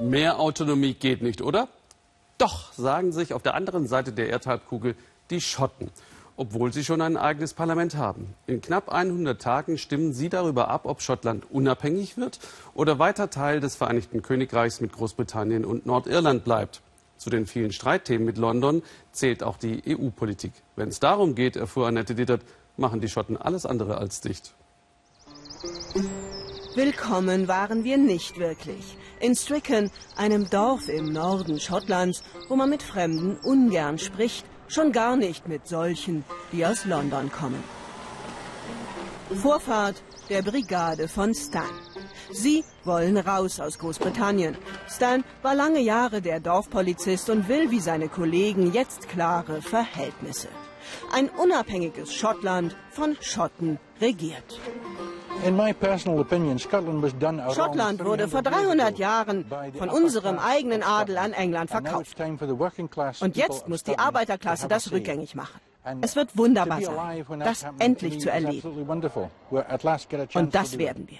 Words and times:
Mehr 0.00 0.40
Autonomie 0.40 0.94
geht 0.94 1.20
nicht, 1.20 1.42
oder? 1.42 1.68
Doch, 2.38 2.72
sagen 2.72 3.12
sich 3.12 3.34
auf 3.34 3.42
der 3.42 3.54
anderen 3.54 3.86
Seite 3.86 4.12
der 4.12 4.30
Erdhalbkugel 4.30 4.94
die 5.28 5.42
Schotten, 5.42 5.90
obwohl 6.38 6.72
sie 6.72 6.84
schon 6.84 7.02
ein 7.02 7.18
eigenes 7.18 7.52
Parlament 7.52 7.96
haben. 7.96 8.34
In 8.46 8.62
knapp 8.62 8.88
100 8.88 9.40
Tagen 9.40 9.76
stimmen 9.76 10.14
sie 10.14 10.30
darüber 10.30 10.68
ab, 10.68 10.86
ob 10.86 11.02
Schottland 11.02 11.50
unabhängig 11.50 12.16
wird 12.16 12.40
oder 12.72 12.98
weiter 12.98 13.28
Teil 13.28 13.60
des 13.60 13.76
Vereinigten 13.76 14.22
Königreichs 14.22 14.80
mit 14.80 14.94
Großbritannien 14.94 15.66
und 15.66 15.84
Nordirland 15.84 16.44
bleibt. 16.44 16.80
Zu 17.18 17.28
den 17.28 17.46
vielen 17.46 17.70
Streitthemen 17.70 18.24
mit 18.24 18.38
London 18.38 18.82
zählt 19.12 19.42
auch 19.42 19.58
die 19.58 19.82
EU-Politik. 19.86 20.52
Wenn 20.76 20.88
es 20.88 21.00
darum 21.00 21.34
geht, 21.34 21.56
erfuhr 21.56 21.86
Annette 21.86 22.14
Dittert, 22.14 22.40
machen 22.78 23.02
die 23.02 23.08
Schotten 23.10 23.36
alles 23.36 23.66
andere 23.66 23.98
als 23.98 24.22
dicht. 24.22 24.54
Willkommen 26.74 27.48
waren 27.48 27.84
wir 27.84 27.98
nicht 27.98 28.38
wirklich. 28.38 28.96
In 29.20 29.36
Stricken, 29.36 29.90
einem 30.16 30.48
Dorf 30.48 30.88
im 30.88 31.12
Norden 31.12 31.60
Schottlands, 31.60 32.22
wo 32.48 32.56
man 32.56 32.70
mit 32.70 32.82
Fremden 32.82 33.36
ungern 33.44 33.98
spricht, 33.98 34.46
schon 34.66 34.92
gar 34.92 35.14
nicht 35.14 35.46
mit 35.46 35.68
solchen, 35.68 36.24
die 36.52 36.64
aus 36.64 36.86
London 36.86 37.30
kommen. 37.30 37.62
Vorfahrt 39.34 40.02
der 40.30 40.40
Brigade 40.40 41.06
von 41.06 41.34
Stan. 41.34 41.68
Sie 42.32 42.64
wollen 42.84 43.18
raus 43.18 43.60
aus 43.60 43.78
Großbritannien. 43.78 44.56
Stan 44.88 45.22
war 45.42 45.54
lange 45.54 45.80
Jahre 45.80 46.22
der 46.22 46.40
Dorfpolizist 46.40 47.28
und 47.28 47.46
will 47.46 47.70
wie 47.70 47.80
seine 47.80 48.08
Kollegen 48.08 48.72
jetzt 48.72 49.08
klare 49.10 49.60
Verhältnisse. 49.60 50.48
Ein 51.12 51.28
unabhängiges 51.28 52.14
Schottland 52.14 52.74
von 52.90 53.18
Schotten 53.20 53.78
regiert. 54.00 54.58
Schottland 57.54 58.04
wurde 58.04 58.28
vor 58.28 58.42
300 58.42 58.98
Jahren 58.98 59.44
von 59.78 59.88
unserem 59.88 60.38
eigenen 60.38 60.82
Adel 60.82 61.18
an 61.18 61.32
England 61.32 61.70
verkauft. 61.70 62.16
Und 63.20 63.36
jetzt 63.36 63.68
muss 63.68 63.82
die 63.82 63.98
Arbeiterklasse 63.98 64.68
das 64.68 64.92
rückgängig 64.92 65.34
machen. 65.34 65.60
Es 66.02 66.14
wird 66.14 66.36
wunderbar 66.36 66.82
sein, 66.82 67.24
das 67.40 67.64
endlich 67.78 68.20
zu 68.20 68.30
erleben. 68.30 68.86
Und 70.34 70.54
das 70.54 70.78
werden 70.78 71.08
wir. 71.08 71.18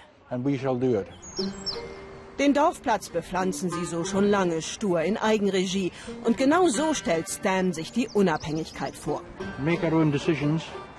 Den 2.39 2.55
Dorfplatz 2.55 3.09
bepflanzen 3.11 3.71
sie 3.71 3.85
so 3.85 4.05
schon 4.05 4.25
lange 4.25 4.63
stur 4.63 5.03
in 5.03 5.17
Eigenregie. 5.19 5.93
Und 6.25 6.39
genau 6.39 6.69
so 6.69 6.95
stellt 6.95 7.29
Stan 7.29 7.73
sich 7.73 7.93
die 7.93 8.09
Unabhängigkeit 8.09 8.95
vor. 8.95 9.23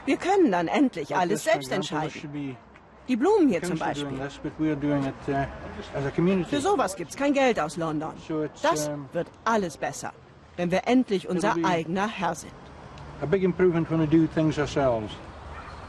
Wir 0.05 0.17
können 0.17 0.51
dann 0.51 0.67
endlich 0.67 1.15
alles 1.15 1.43
selbst 1.43 1.71
entscheiden. 1.71 2.57
Die 3.11 3.17
Blumen 3.17 3.49
hier 3.49 3.61
zum 3.61 3.77
Beispiel. 3.77 4.07
Uh, 4.07 4.29
Für 6.45 6.61
sowas 6.61 6.95
gibt 6.95 7.09
es 7.09 7.17
kein 7.17 7.33
Geld 7.33 7.59
aus 7.59 7.75
London. 7.75 8.13
Das 8.63 8.89
wird 9.11 9.27
alles 9.43 9.75
besser, 9.75 10.13
wenn 10.55 10.71
wir 10.71 10.87
endlich 10.87 11.27
unser 11.27 11.57
eigener 11.61 12.07
Herr 12.07 12.35
sind. 12.35 12.53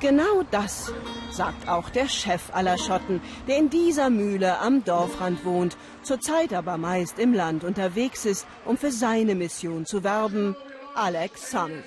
Genau 0.01 0.43
das 0.51 0.93
sagt 1.31 1.69
auch 1.69 1.91
der 1.91 2.09
Chef 2.09 2.43
aller 2.53 2.77
Schotten, 2.77 3.21
der 3.47 3.59
in 3.59 3.71
dieser 3.71 4.11
Mühle 4.11 4.59
am 4.59 4.83
Dorfrand 4.83 5.45
wohnt, 5.45 5.77
zurzeit 6.03 6.53
aber 6.53 6.77
meist 6.77 7.21
im 7.21 7.35
Land 7.35 7.63
unterwegs 7.63 8.27
ist, 8.27 8.49
um 8.65 8.77
für 8.77 8.91
seine 8.91 9.37
Mission 9.37 9.87
zu 9.87 10.03
werben, 10.03 10.57
Alex 10.97 11.53
Summit. 11.53 11.85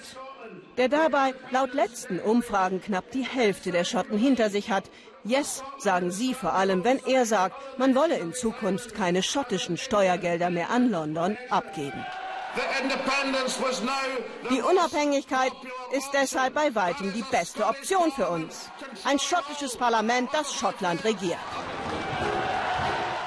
Der 0.77 0.89
dabei 0.89 1.33
laut 1.51 1.73
letzten 1.73 2.19
Umfragen 2.19 2.81
knapp 2.81 3.09
die 3.11 3.23
Hälfte 3.23 3.71
der 3.71 3.85
Schotten 3.85 4.17
hinter 4.17 4.49
sich 4.49 4.71
hat, 4.71 4.83
Yes, 5.23 5.63
sagen 5.79 6.11
Sie 6.11 6.35
vor 6.35 6.53
allem, 6.53 6.83
wenn 6.83 6.99
er 7.07 7.25
sagt, 7.25 7.55
man 7.79 7.95
wolle 7.95 8.17
in 8.19 8.33
Zukunft 8.33 8.93
keine 8.93 9.23
schottischen 9.23 9.75
Steuergelder 9.75 10.51
mehr 10.51 10.69
an 10.69 10.91
London 10.91 11.35
abgeben. 11.49 12.05
Die 14.51 14.61
Unabhängigkeit 14.61 15.51
ist 15.97 16.09
deshalb 16.13 16.53
bei 16.53 16.75
weitem 16.75 17.11
die 17.11 17.23
beste 17.23 17.65
Option 17.65 18.11
für 18.11 18.29
uns. 18.29 18.69
Ein 19.03 19.17
schottisches 19.17 19.75
Parlament, 19.75 20.29
das 20.31 20.53
Schottland 20.53 21.03
regiert. 21.03 21.39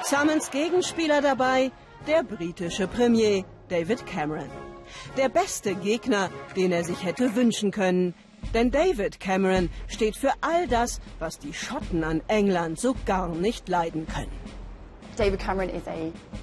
Summons 0.03 0.49
Gegenspieler 0.51 1.21
dabei, 1.21 1.71
der 2.07 2.23
britische 2.23 2.87
Premier 2.87 3.43
David 3.67 4.05
Cameron. 4.07 4.68
Der 5.17 5.29
beste 5.29 5.75
Gegner, 5.75 6.29
den 6.55 6.71
er 6.71 6.83
sich 6.83 7.03
hätte 7.03 7.35
wünschen 7.35 7.71
können, 7.71 8.13
denn 8.53 8.71
David 8.71 9.19
Cameron 9.19 9.69
steht 9.87 10.15
für 10.15 10.31
all 10.41 10.67
das, 10.67 11.01
was 11.19 11.39
die 11.39 11.53
Schotten 11.53 12.03
an 12.03 12.21
England 12.27 12.79
so 12.79 12.95
gar 13.05 13.27
nicht 13.27 13.67
leiden 13.69 14.07
können. 14.07 14.31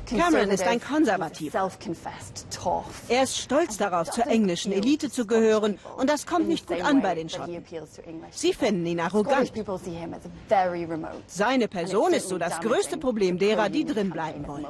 Cameron 0.05 0.51
ist 0.51 0.63
ein 0.65 0.81
Konservativer. 0.83 1.71
Er 3.09 3.23
ist 3.23 3.39
stolz 3.39 3.79
darauf, 3.79 4.11
zur 4.11 4.27
englischen 4.27 4.71
Elite 4.71 5.11
zu 5.11 5.27
gehören 5.27 5.79
und 5.97 6.11
das 6.11 6.27
kommt 6.27 6.47
nicht 6.47 6.67
gut 6.67 6.83
an 6.83 7.01
bei 7.01 7.15
den 7.15 7.31
Schotten. 7.31 7.65
Sie 8.33 8.53
finden 8.53 8.85
ihn 8.85 9.01
arrogant. 9.01 9.51
Seine 11.27 11.69
Person 11.69 12.13
ist 12.13 12.29
so 12.29 12.37
das 12.37 12.61
größte 12.61 12.99
Problem 12.99 13.39
derer, 13.39 13.71
die 13.71 13.87
drin 13.87 14.11
bleiben 14.11 14.47
wollen. 14.47 14.67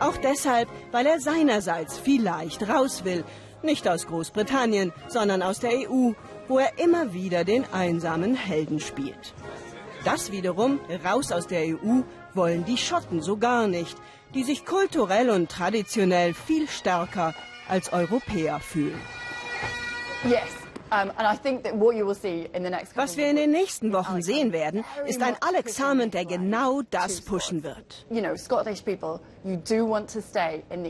Auch 0.00 0.16
deshalb, 0.16 0.68
weil 0.90 1.06
er 1.06 1.20
seinerseits 1.20 1.98
vielleicht 1.98 2.68
raus 2.68 3.04
will 3.04 3.24
nicht 3.62 3.86
aus 3.88 4.06
Großbritannien, 4.06 4.92
sondern 5.08 5.42
aus 5.42 5.58
der 5.60 5.72
EU, 5.72 6.12
wo 6.48 6.58
er 6.58 6.78
immer 6.78 7.12
wieder 7.12 7.44
den 7.44 7.64
einsamen 7.72 8.34
Helden 8.34 8.80
spielt. 8.80 9.34
Das 10.04 10.32
wiederum, 10.32 10.80
raus 11.04 11.30
aus 11.30 11.46
der 11.46 11.64
EU, 11.64 12.00
wollen 12.34 12.64
die 12.64 12.78
Schotten 12.78 13.20
so 13.20 13.36
gar 13.36 13.66
nicht, 13.66 13.96
die 14.34 14.44
sich 14.44 14.64
kulturell 14.64 15.30
und 15.30 15.50
traditionell 15.50 16.32
viel 16.34 16.68
stärker 16.68 17.34
als 17.68 17.92
Europäer 17.92 18.60
fühlen. 18.60 19.00
Yes. 20.24 20.69
Was 22.94 23.16
wir 23.16 23.30
in 23.30 23.36
den 23.36 23.50
nächsten 23.50 23.92
Wochen 23.92 24.22
sehen 24.22 24.52
werden, 24.52 24.84
ist 25.06 25.22
ein 25.22 25.36
Alex 25.40 25.76
Salmond, 25.76 26.14
der 26.14 26.24
genau 26.24 26.82
das 26.90 27.20
pushen 27.20 27.62
wird. 27.62 28.06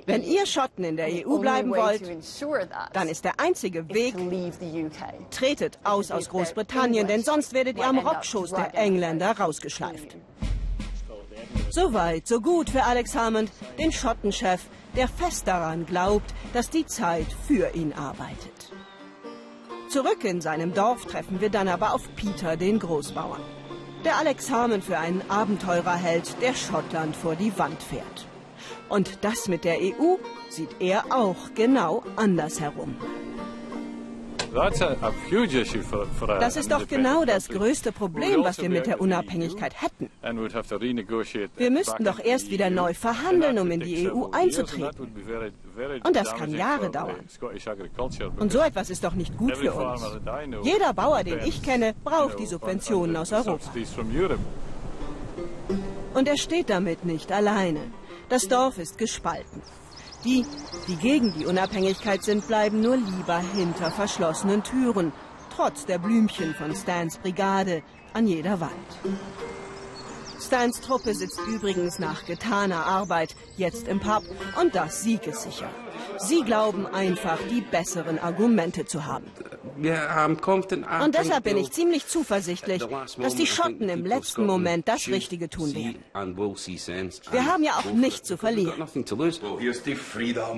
Wenn 0.06 0.22
ihr 0.22 0.46
Schotten 0.46 0.84
in 0.84 0.96
der 0.96 1.08
EU 1.08 1.38
bleiben 1.38 1.70
wollt, 1.70 2.02
dann 2.92 3.08
ist 3.08 3.24
der 3.24 3.38
einzige 3.38 3.88
Weg, 3.88 4.16
tretet 5.30 5.78
aus 5.84 6.10
aus 6.10 6.28
Großbritannien, 6.28 7.06
denn 7.06 7.22
sonst 7.22 7.52
werdet 7.52 7.78
ihr 7.78 7.86
am 7.86 7.98
Rockschoß 7.98 8.50
der 8.50 8.74
Engländer 8.74 9.38
rausgeschleift. 9.38 10.16
So 11.70 11.92
weit, 11.92 12.26
so 12.26 12.40
gut 12.40 12.70
für 12.70 12.82
Alex 12.82 13.14
Hammond, 13.14 13.50
den 13.78 13.92
Schottenchef, 13.92 14.62
der 14.96 15.08
fest 15.08 15.46
daran 15.46 15.86
glaubt, 15.86 16.34
dass 16.52 16.70
die 16.70 16.86
Zeit 16.86 17.26
für 17.46 17.74
ihn 17.74 17.92
arbeitet. 17.92 18.72
Zurück 19.90 20.22
in 20.22 20.40
seinem 20.40 20.72
Dorf 20.72 21.06
treffen 21.06 21.40
wir 21.40 21.50
dann 21.50 21.66
aber 21.66 21.92
auf 21.94 22.14
Peter, 22.14 22.56
den 22.56 22.78
Großbauern. 22.78 23.40
Der 24.04 24.18
Alex 24.18 24.48
Harmon 24.48 24.82
für 24.82 24.98
einen 24.98 25.20
Abenteurer 25.28 25.96
hält, 25.96 26.40
der 26.40 26.54
Schottland 26.54 27.16
vor 27.16 27.34
die 27.34 27.58
Wand 27.58 27.82
fährt. 27.82 28.28
Und 28.88 29.24
das 29.24 29.48
mit 29.48 29.64
der 29.64 29.78
EU 29.80 30.14
sieht 30.48 30.76
er 30.78 31.06
auch 31.12 31.54
genau 31.56 32.04
anders 32.14 32.60
herum. 32.60 32.94
Das 36.40 36.56
ist 36.56 36.70
doch 36.72 36.88
genau 36.88 37.24
das 37.24 37.48
größte 37.48 37.92
Problem, 37.92 38.42
was 38.42 38.60
wir 38.60 38.68
mit 38.68 38.86
der 38.86 39.00
Unabhängigkeit 39.00 39.74
hätten. 39.80 40.10
Wir 41.56 41.70
müssten 41.70 42.04
doch 42.04 42.18
erst 42.18 42.50
wieder 42.50 42.70
neu 42.70 42.94
verhandeln, 42.94 43.58
um 43.58 43.70
in 43.70 43.80
die 43.80 44.10
EU 44.10 44.26
einzutreten. 44.32 45.12
Und 46.04 46.16
das 46.16 46.34
kann 46.34 46.50
Jahre 46.50 46.90
dauern. 46.90 47.20
Und 48.38 48.52
so 48.52 48.58
etwas 48.60 48.90
ist 48.90 49.04
doch 49.04 49.14
nicht 49.14 49.36
gut 49.36 49.56
für 49.56 49.72
uns. 49.72 50.02
Jeder 50.62 50.92
Bauer, 50.94 51.22
den 51.22 51.40
ich 51.40 51.62
kenne, 51.62 51.94
braucht 52.04 52.38
die 52.38 52.46
Subventionen 52.46 53.16
aus 53.16 53.32
Europa. 53.32 53.70
Und 56.14 56.26
er 56.28 56.36
steht 56.36 56.70
damit 56.70 57.04
nicht 57.04 57.30
alleine. 57.30 57.80
Das 58.28 58.48
Dorf 58.48 58.78
ist 58.78 58.98
gespalten. 58.98 59.62
Die, 60.24 60.44
die 60.86 60.96
gegen 60.96 61.32
die 61.32 61.46
Unabhängigkeit 61.46 62.22
sind, 62.22 62.46
bleiben 62.46 62.80
nur 62.80 62.96
lieber 62.96 63.38
hinter 63.54 63.90
verschlossenen 63.90 64.62
Türen, 64.62 65.12
trotz 65.54 65.86
der 65.86 65.98
Blümchen 65.98 66.54
von 66.54 66.74
Stans 66.74 67.16
Brigade 67.18 67.82
an 68.12 68.26
jeder 68.26 68.60
Wand. 68.60 68.70
Stans 70.50 70.80
Truppe 70.80 71.14
sitzt 71.14 71.38
übrigens 71.46 72.00
nach 72.00 72.24
getaner 72.24 72.84
Arbeit 72.84 73.36
jetzt 73.56 73.86
im 73.86 74.00
Pub 74.00 74.24
und 74.60 74.74
das 74.74 75.00
siegessicher. 75.00 75.70
Sie 76.18 76.42
glauben 76.42 76.88
einfach, 76.88 77.38
die 77.48 77.60
besseren 77.60 78.18
Argumente 78.18 78.84
zu 78.84 79.06
haben. 79.06 79.26
Und 79.76 81.14
deshalb 81.14 81.44
bin 81.44 81.56
ich 81.56 81.70
ziemlich 81.70 82.08
zuversichtlich, 82.08 82.82
dass 83.16 83.36
die 83.36 83.46
Schotten 83.46 83.88
im 83.88 84.04
letzten 84.04 84.44
Moment 84.44 84.88
das 84.88 85.06
Richtige 85.06 85.48
tun 85.48 85.72
werden. 85.72 86.02
Wir 87.30 87.46
haben 87.46 87.62
ja 87.62 87.74
auch 87.74 87.92
nichts 87.92 88.26
zu 88.26 88.36
verlieren. 88.36 88.82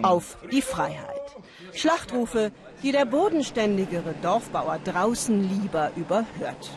Auf 0.04 0.38
die 0.50 0.62
Freiheit. 0.62 1.36
Schlachtrufe, 1.74 2.50
die 2.82 2.92
der 2.92 3.04
bodenständigere 3.04 4.14
Dorfbauer 4.22 4.78
draußen 4.82 5.62
lieber 5.62 5.90
überhört. 5.96 6.70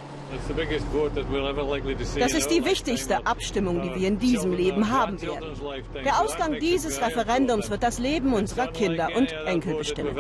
Das 2.20 2.34
ist 2.34 2.50
die 2.50 2.66
wichtigste 2.66 3.26
Abstimmung, 3.26 3.82
die 3.82 4.00
wir 4.00 4.08
in 4.08 4.20
diesem 4.20 4.54
Leben 4.54 4.90
haben 4.90 5.22
werden. 5.22 5.54
Der 6.04 6.22
Ausgang 6.22 6.60
dieses 6.60 7.02
Referendums 7.02 7.70
wird 7.70 7.84
das 7.84 8.00
Leben 8.00 8.34
unserer 8.34 8.68
Kinder 8.68 9.10
und 9.16 9.32
Enkel 9.46 9.76
bestimmen. 9.76 10.16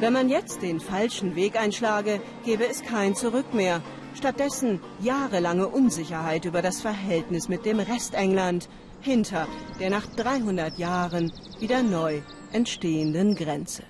Wenn 0.00 0.12
man 0.12 0.28
jetzt 0.28 0.62
den 0.62 0.80
falschen 0.80 1.36
Weg 1.36 1.56
einschlage, 1.58 2.20
gäbe 2.44 2.66
es 2.68 2.82
kein 2.82 3.14
Zurück 3.14 3.54
mehr. 3.54 3.80
Stattdessen 4.14 4.80
jahrelange 5.00 5.68
Unsicherheit 5.68 6.44
über 6.44 6.62
das 6.62 6.80
Verhältnis 6.80 7.48
mit 7.48 7.64
dem 7.64 7.80
Rest 7.80 8.14
England 8.14 8.68
hinter 9.00 9.46
der 9.80 9.90
nach 9.90 10.06
300 10.06 10.78
Jahren 10.78 11.32
wieder 11.60 11.82
neu 11.82 12.20
entstehenden 12.52 13.34
Grenze. 13.34 13.84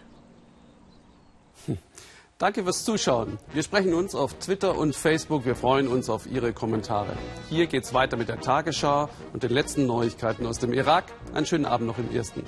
Hm. 1.66 1.78
Danke 2.39 2.65
fürs 2.65 2.85
Zuschauen. 2.85 3.39
Wir 3.53 3.63
sprechen 3.63 3.95
uns 3.95 4.17
auf 4.17 4.35
Twitter 4.35 4.77
und 4.77 4.97
Facebook. 4.97 5.45
Wir 5.45 5.55
freuen 5.55 5.87
uns 5.87 6.11
auf 6.11 6.27
Ihre 6.27 6.53
Kommentare. 6.53 7.17
Hier 7.49 7.69
geht's 7.69 7.95
weiter 7.95 8.17
mit 8.17 8.29
der 8.29 8.41
Tagesschau 8.41 9.09
und 9.33 9.45
den 9.45 9.53
letzten 9.53 9.87
Neuigkeiten 9.87 10.45
aus 10.45 10.59
dem 10.59 10.73
Irak. 10.73 11.05
Einen 11.33 11.47
schönen 11.47 11.65
Abend 11.65 11.87
noch 11.87 11.99
im 11.99 12.13
Ersten. 12.13 12.43